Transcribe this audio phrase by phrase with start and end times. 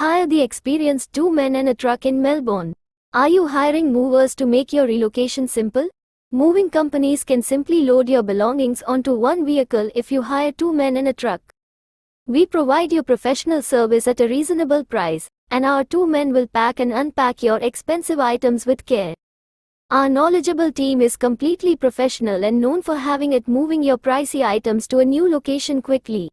[0.00, 2.72] Hire the experienced two men and a truck in Melbourne.
[3.12, 5.86] Are you hiring movers to make your relocation simple?
[6.32, 10.96] Moving companies can simply load your belongings onto one vehicle if you hire two men
[10.96, 11.42] and a truck.
[12.26, 16.80] We provide your professional service at a reasonable price, and our two men will pack
[16.80, 19.14] and unpack your expensive items with care.
[19.90, 24.88] Our knowledgeable team is completely professional and known for having it moving your pricey items
[24.88, 26.30] to a new location quickly.